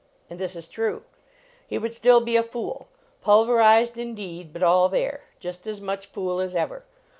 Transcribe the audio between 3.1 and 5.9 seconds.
pulver ized, indeed, but all there; just as